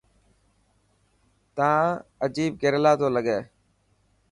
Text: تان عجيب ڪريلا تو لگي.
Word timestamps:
تان 1.55 1.81
عجيب 2.25 2.51
ڪريلا 2.61 2.91
تو 2.99 3.07
لگي. 3.15 3.39